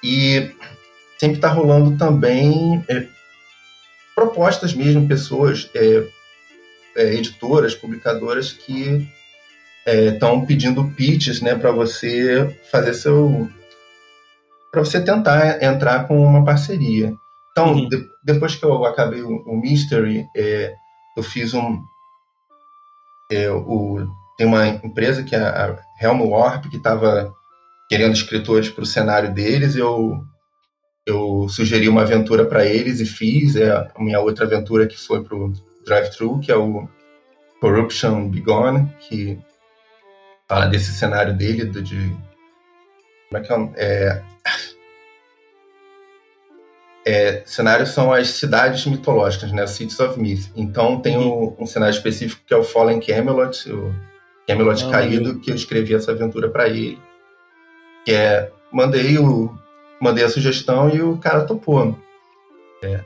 [0.03, 0.49] E
[1.17, 3.05] sempre está rolando também é,
[4.15, 6.03] propostas mesmo, pessoas é,
[6.95, 9.07] é, editoras, publicadoras que
[9.85, 13.49] estão é, pedindo pitches né, para você fazer seu.
[14.71, 17.13] Para você tentar entrar com uma parceria.
[17.51, 17.89] Então, uhum.
[17.89, 20.73] de, depois que eu acabei o, o Mystery, é,
[21.17, 21.81] eu fiz um.
[23.31, 27.33] É, o, tem uma empresa que é a Helm Warp, que estava
[27.89, 29.75] querendo escritores para o cenário deles.
[29.75, 30.23] Eu,
[31.05, 33.55] eu sugeri uma aventura para eles e fiz.
[33.55, 35.51] É a minha outra aventura que foi para o
[35.85, 36.87] Drive-Thru, que é o
[37.59, 39.37] Corruption Begone, que
[40.47, 42.15] fala desse cenário dele, do, de.
[43.29, 43.71] Como é que é?
[43.77, 44.23] é,
[47.05, 49.65] é cenários são as cidades mitológicas, né?
[49.67, 50.51] Cities of Myth.
[50.55, 53.93] Então tem um, um cenário específico que é o Fallen Camelot, o
[54.47, 56.99] Camelot ah, caído, que eu escrevi essa aventura para ele.
[58.03, 58.51] Que é.
[58.71, 59.57] Mandei, o,
[59.99, 61.97] mandei a sugestão e o cara topou.
[62.83, 63.03] É,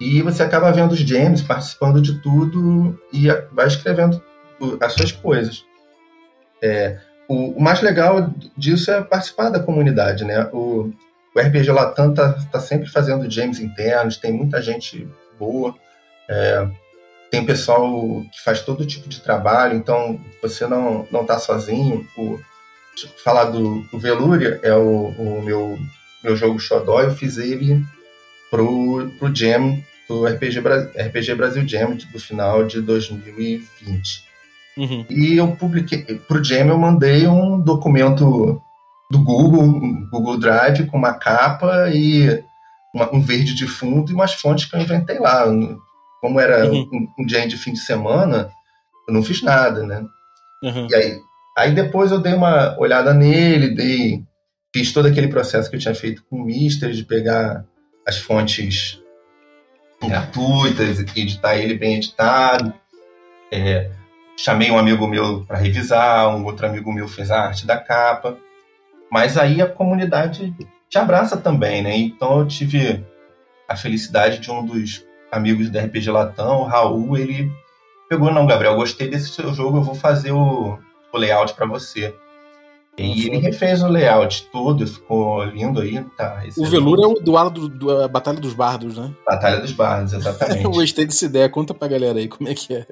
[0.00, 4.22] e você acaba vendo os gems, participando de tudo e vai escrevendo
[4.80, 5.64] as suas coisas.
[6.60, 6.98] É,
[7.32, 10.48] o, o, mais legal disso é participar da comunidade, né?
[10.52, 10.92] O,
[11.34, 15.74] o RPG Latam tá, tá sempre fazendo games internos, tem muita gente boa,
[16.28, 16.68] é,
[17.30, 22.06] tem pessoal que faz todo tipo de trabalho, então você não não tá sozinho.
[22.16, 22.38] O,
[23.24, 25.78] falar do, do Veluria é o, o meu
[26.22, 27.82] meu jogo Xodó, eu fiz ele
[28.50, 30.60] pro, pro Jam do RPG,
[31.08, 34.31] RPG Brasil Jam do final de 2020.
[34.76, 35.04] Uhum.
[35.10, 38.60] E eu publiquei, pro Jam eu mandei um documento
[39.10, 42.42] do Google, um Google Drive, com uma capa e
[42.94, 45.44] uma, um verde de fundo e umas fontes que eu inventei lá.
[46.20, 46.88] Como era uhum.
[46.92, 48.50] um, um Jam de fim de semana,
[49.06, 50.04] eu não fiz nada, né?
[50.62, 50.86] Uhum.
[50.90, 51.20] E aí,
[51.58, 54.22] aí depois eu dei uma olhada nele, dei,
[54.74, 57.64] fiz todo aquele processo que eu tinha feito com o Mister, de pegar
[58.06, 58.98] as fontes
[60.02, 62.72] gratuitas, editar ele bem editado.
[63.52, 63.90] É,
[64.36, 68.36] chamei um amigo meu para revisar, um outro amigo meu fez a arte da capa.
[69.10, 70.54] Mas aí a comunidade
[70.88, 71.96] te abraça também, né?
[71.96, 73.04] Então eu tive
[73.68, 77.50] a felicidade de um dos amigos da RPG Latão, o Raul, ele
[78.08, 80.78] pegou, não, Gabriel, gostei desse seu jogo, eu vou fazer o,
[81.12, 82.14] o layout para você.
[82.98, 86.04] E ele refez o layout todo, ficou lindo aí.
[86.16, 89.10] Tá, o Velour é o duelo do, do, Batalha dos Bardos, né?
[89.24, 90.60] Batalha dos Bardos, exatamente.
[90.64, 91.48] Eu gostei dessa ideia.
[91.48, 92.86] Conta pra galera aí como é que é.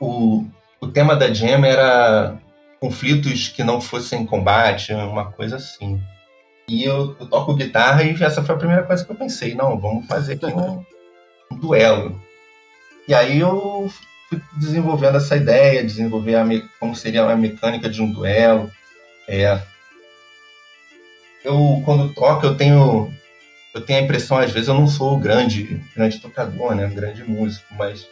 [0.00, 0.46] O,
[0.80, 2.38] o tema da Jam era
[2.80, 6.00] conflitos que não fossem combate, uma coisa assim.
[6.68, 9.54] E eu, eu, toco guitarra e essa foi a primeira coisa que eu pensei.
[9.54, 10.84] Não, vamos fazer aqui um,
[11.52, 12.20] um duelo.
[13.06, 13.90] E aí eu
[14.28, 16.46] fui desenvolvendo essa ideia, desenvolver a
[16.78, 18.70] como seria a mecânica de um duelo
[19.30, 19.62] é.
[21.44, 23.14] Eu, quando toco, eu tenho.
[23.72, 26.88] Eu tenho a impressão, às vezes, eu não sou grande, grande tocador, né?
[26.88, 28.08] Grande músico, mas.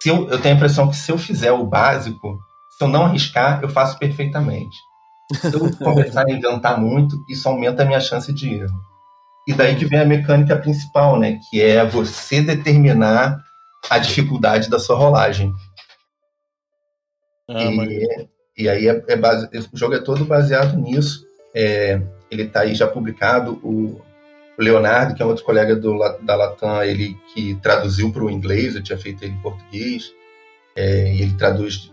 [0.00, 2.38] Se eu, eu tenho a impressão que se eu fizer o básico,
[2.76, 4.76] se eu não arriscar, eu faço perfeitamente.
[5.40, 8.80] Se eu começar a inventar muito, isso aumenta a minha chance de erro.
[9.46, 11.38] E daí que vem a mecânica principal, né?
[11.50, 13.42] Que é você determinar
[13.88, 15.52] a dificuldade da sua rolagem.
[17.48, 21.24] Ah, e, e aí é, é base, o jogo é todo baseado nisso.
[21.54, 23.52] É, ele está aí já publicado.
[23.62, 24.00] O,
[24.62, 28.82] Leonardo, que é outro colega do, da Latam, ele que traduziu para o inglês, eu
[28.82, 30.12] tinha feito ele em português.
[30.74, 31.92] É, ele traduz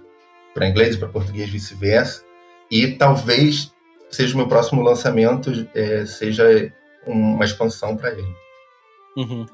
[0.53, 2.23] para inglês e para português vice-versa.
[2.69, 3.73] E talvez
[4.09, 6.71] seja o meu próximo lançamento, é, seja
[7.05, 8.35] uma expansão para ele.
[9.17, 9.45] Uhum.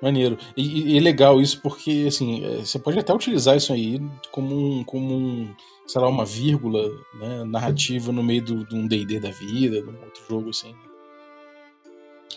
[0.00, 0.38] Maneiro.
[0.56, 4.54] E, e, é legal isso porque, assim, é, você pode até utilizar isso aí como
[4.54, 5.54] um, como um
[5.86, 10.04] sei lá, uma vírgula né, narrativa no meio de um D&D da vida, de um
[10.04, 10.74] outro jogo, assim.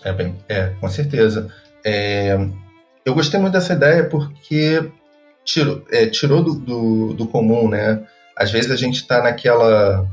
[0.03, 1.51] É, bem, é, com certeza.
[1.83, 2.37] É,
[3.05, 4.89] eu gostei muito dessa ideia porque
[5.43, 8.03] tirou, é, tirou do, do, do, comum, né?
[8.35, 10.07] Às vezes a gente está naquela...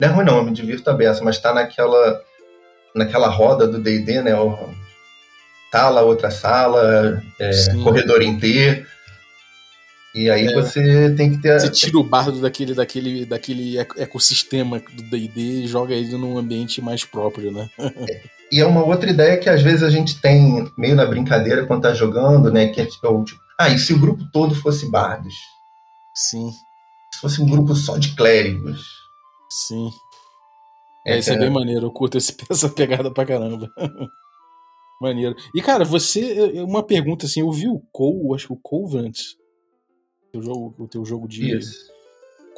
[0.00, 2.22] Não é ruim não, eu me divirto a beça, mas está naquela,
[2.94, 4.32] naquela roda do D&D, né?
[5.70, 7.50] sala, outra sala, é,
[7.82, 8.86] corredor em T.
[10.14, 10.54] E aí é.
[10.54, 11.60] você tem que ter.
[11.60, 16.80] Você tira o bardo daquele, daquele, daquele ecossistema do DD e joga ele num ambiente
[16.80, 17.68] mais próprio, né?
[18.50, 21.82] E é uma outra ideia que às vezes a gente tem meio na brincadeira quando
[21.82, 22.68] tá jogando, né?
[22.68, 25.34] Que é tipo, tipo ah, e se o grupo todo fosse bardos?
[26.14, 26.50] Sim.
[27.12, 28.86] Se fosse um grupo só de clérigos.
[29.50, 29.90] Sim.
[31.06, 33.68] É, é isso é, é bem maneiro, eu curto esse, essa pegada pra caramba.
[35.00, 35.36] Maneiro.
[35.54, 36.62] E, cara, você.
[36.62, 39.18] Uma pergunta assim, eu vi o Cole, acho que o Covenant.
[40.34, 41.56] O, jogo, o teu jogo de.
[41.56, 41.97] Isso.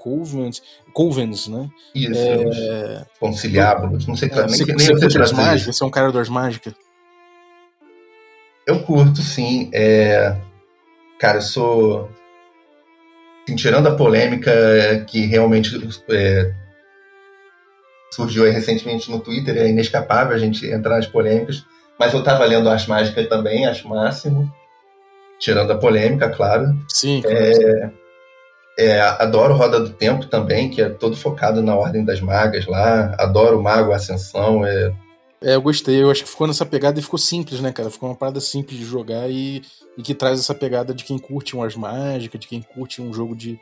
[0.03, 0.59] Covenant.
[0.93, 1.69] Covens, né?
[1.95, 2.21] Isso.
[2.21, 3.05] É...
[3.19, 4.07] Conciliábulos.
[4.07, 6.75] Não sei é, nem, você, nem você, das mágicas, você é um cara das mágicas.
[8.67, 9.71] Eu curto, sim.
[9.73, 10.37] É...
[11.19, 12.11] Cara, eu sou.
[13.45, 15.77] Assim, tirando a polêmica que realmente
[16.11, 16.53] é...
[18.13, 21.65] surgiu recentemente no Twitter, é inescapável a gente entrar nas polêmicas
[22.01, 24.51] mas eu estava lendo As Mágicas também, acho máximo.
[25.39, 26.75] Tirando a polêmica, claro.
[26.89, 27.23] Sim.
[27.27, 27.91] É,
[28.79, 33.15] é, adoro Roda do Tempo também, que é todo focado na Ordem das Magas lá.
[33.19, 34.65] Adoro Mago Ascensão.
[34.65, 34.93] É...
[35.43, 36.03] é, eu gostei.
[36.03, 37.91] Eu acho que ficou nessa pegada e ficou simples, né, cara?
[37.91, 39.63] Ficou uma parada simples de jogar e,
[39.99, 43.35] e que traz essa pegada de quem curte umas mágicas, de quem curte um jogo
[43.37, 43.59] de.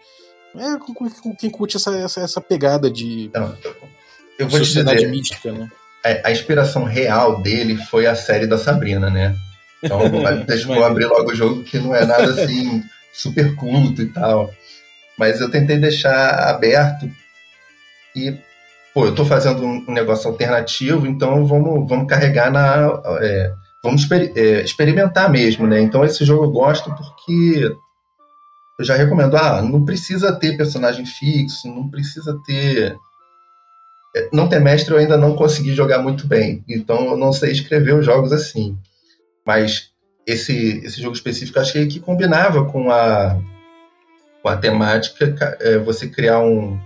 [0.57, 0.79] É,
[1.39, 3.31] quem curte essa, essa, essa pegada de.
[3.35, 3.55] Não,
[4.39, 5.69] eu vou sociedade dizer, mística, né?
[6.25, 9.35] a, inspiração real dele foi a série da Sabrina, né?
[9.83, 10.01] Então,
[10.47, 14.53] deixa eu abrir logo o jogo, que não é nada assim super culto e tal.
[15.19, 17.11] Mas eu tentei deixar aberto
[18.15, 18.35] e,
[18.95, 23.03] pô, eu tô fazendo um, negócio alternativo, então vamos, vamos carregar na.
[23.21, 23.53] É,
[23.83, 25.81] vamos exper é, experimentar mesmo, né?
[25.81, 27.75] Então esse jogo eu gosto porque
[28.79, 32.97] eu já recomendo, ah, não precisa ter personagem fixo, não precisa ter
[34.33, 37.95] não ter mestre eu ainda não consegui jogar muito bem, então eu não sei escrever
[37.95, 38.77] os jogos assim.
[39.47, 39.91] Mas
[40.27, 43.39] esse, esse jogo específico achei que combinava com a,
[44.43, 46.79] com a temática, é, você criar um,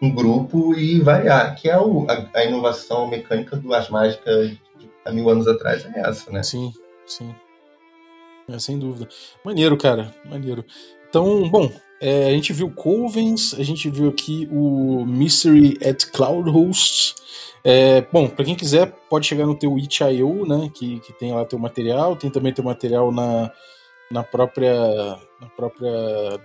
[0.00, 4.56] um grupo e variar, que é o, a, a inovação mecânica do As Mágicas
[5.04, 6.42] há mil anos atrás, é essa, né?
[6.42, 6.72] Sim,
[7.06, 7.34] sim.
[8.48, 9.08] É, sem dúvida.
[9.44, 10.64] Maneiro, cara, maneiro.
[11.08, 16.50] Então, bom, é, a gente viu Covens, a gente viu aqui o Mystery at Cloud
[16.50, 17.14] Hosts.
[17.64, 21.46] É, bom, para quem quiser, pode chegar no teu itch.io, né, que, que tem lá
[21.46, 23.50] teu material, tem também teu material na,
[24.10, 24.74] na própria
[25.40, 25.90] na própria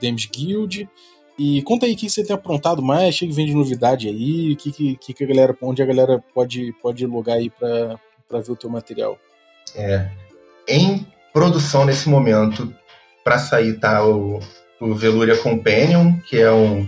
[0.01, 0.89] Dames Guild.
[1.37, 4.71] E conta aí o que você tem aprontado mais, chega vem de novidade aí, que,
[4.97, 7.97] que, que a galera, onde a galera pode, pode logar aí para
[8.41, 9.17] ver o teu material.
[9.73, 10.09] É,
[10.67, 12.75] em produção nesse momento,
[13.23, 14.41] para sair tá o
[14.79, 16.87] o Veluria Companion, que é um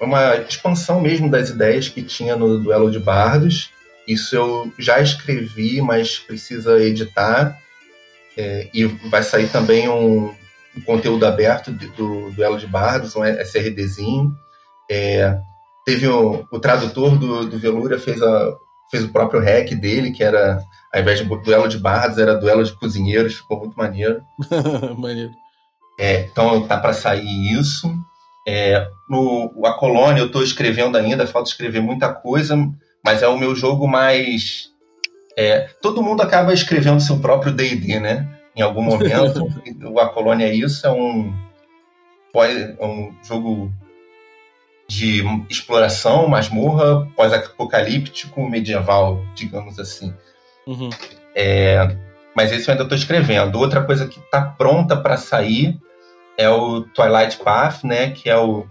[0.00, 3.68] uma expansão mesmo das ideias que tinha no Duelo de Bardos.
[4.06, 7.60] Isso eu já escrevi, mas precisa editar.
[8.40, 10.34] É, e vai sair também um,
[10.74, 14.32] um conteúdo aberto do, do Duelo de Bardos, um SRDzinho.
[14.90, 15.38] É,
[15.84, 18.54] teve o, o tradutor do, do Veluria fez, a,
[18.90, 20.58] fez o próprio hack dele, que era,
[20.90, 24.22] ao invés de duelo de bardos, era duelo de cozinheiros, ficou muito maneiro.
[24.96, 25.32] maneiro.
[25.98, 27.92] É, então tá para sair isso.
[28.48, 32.56] É, no A Colônia eu estou escrevendo ainda, falta escrever muita coisa,
[33.04, 34.69] mas é o meu jogo mais.
[35.40, 38.28] É, todo mundo acaba escrevendo seu próprio DD, né?
[38.54, 39.48] Em algum momento.
[39.90, 41.34] o A Colônia é isso, é um,
[42.34, 43.72] é um jogo
[44.86, 50.12] de exploração, masmorra, pós-apocalíptico, medieval, digamos assim.
[50.66, 50.90] Uhum.
[51.34, 51.96] É,
[52.36, 53.58] mas esse eu ainda estou escrevendo.
[53.58, 55.80] Outra coisa que está pronta para sair
[56.36, 58.66] é o Twilight Path, né, que é o,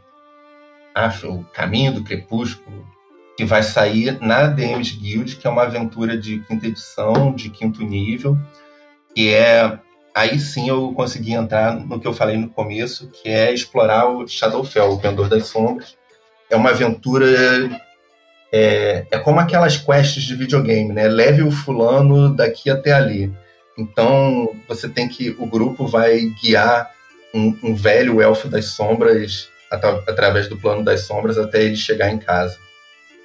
[0.93, 2.87] ah, o caminho do crepúsculo,
[3.39, 7.81] que vai sair na DMs Guild, que é uma aventura de quinta edição, de quinto
[7.81, 8.37] nível,
[9.15, 9.79] que é
[10.13, 14.27] aí sim eu consegui entrar no que eu falei no começo, que é explorar o
[14.27, 15.95] Shadowfell, o Pendor das Sombras.
[16.49, 17.25] É uma aventura
[18.51, 21.07] é, é como aquelas quests de videogame, né?
[21.07, 23.31] Leve o fulano daqui até ali.
[23.77, 26.91] Então você tem que o grupo vai guiar
[27.33, 32.09] um, um velho elfo das sombras at através do plano das sombras até ele chegar
[32.09, 32.57] em casa.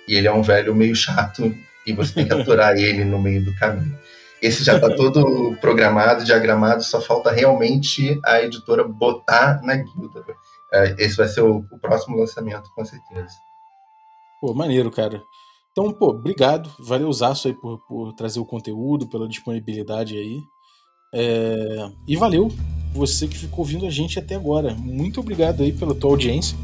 [0.08, 1.54] E ele é um velho meio chato
[1.86, 3.98] e você tem que aturar ele no meio do caminho.
[4.40, 10.22] Esse já está todo programado, diagramado, só falta realmente a editora botar na guilda.
[10.72, 13.34] É, esse vai ser o, o próximo lançamento, com certeza.
[14.40, 15.22] Pô, maneiro, cara.
[15.72, 16.70] Então, pô, obrigado.
[16.78, 20.40] Valeu, Zaço, aí por, por trazer o conteúdo, pela disponibilidade aí.
[21.14, 21.90] É...
[22.06, 22.52] E valeu
[22.92, 24.74] você que ficou ouvindo a gente até agora.
[24.74, 26.56] Muito obrigado aí pela tua audiência.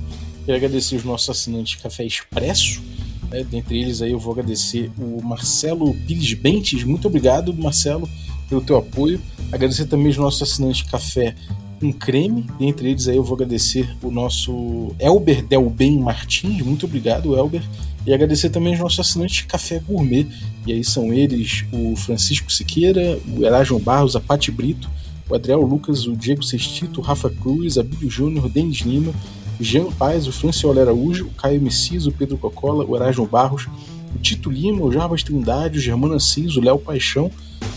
[0.44, 2.82] Quero agradecer os nossos assinantes Café Expresso.
[3.30, 3.44] Né?
[3.44, 6.84] Dentre eles aí eu vou agradecer o Marcelo Pires Bentes.
[6.84, 8.08] Muito obrigado, Marcelo,
[8.48, 9.20] pelo teu apoio.
[9.52, 11.34] Agradecer também os nossos assinantes Café
[11.80, 12.46] com creme.
[12.58, 16.60] Dentre eles aí eu vou agradecer o nosso Elber Delben Martins.
[16.62, 17.62] Muito obrigado, Elber.
[18.06, 20.26] E agradecer também os nossos assinantes Café Gourmet.
[20.66, 24.90] E aí são eles o Francisco Siqueira, o Erasmo Barros, a Pati Brito,
[25.28, 29.12] o Adriel Lucas, o Diego Sextito, o Rafa Cruz, a Bílio Júnior, o Denis Lima,
[29.60, 33.68] Jean Paz, o Franciola Araújo, o Caio Messias, o Pedro Cocola, o Erasmo Barros,
[34.14, 37.30] o Tito Lima, o Jarbas Trindade, o Germano Assis, o Léo Paixão,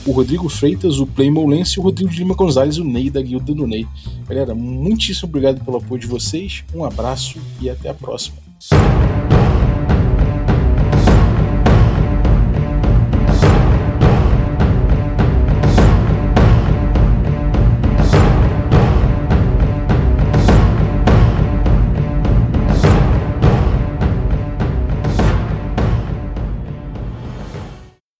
[0.05, 3.67] o Rodrigo Freitas, o Play Molense o Rodrigo Lima Gonzalez, o Ney da Guilda do
[3.67, 3.85] Ney.
[4.27, 8.37] Galera, muitíssimo obrigado pelo apoio de vocês, um abraço e até a próxima.